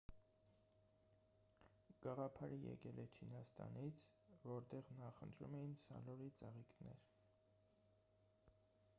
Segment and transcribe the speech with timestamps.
[2.05, 4.05] գաղափարը եկել է չինաստանից
[4.45, 7.05] որտեղ նախընտրում էին սալորի ծաղիկներ